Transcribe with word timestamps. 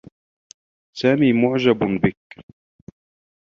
سامي 0.95 1.33
معجب 1.33 1.79
بك. 2.01 2.17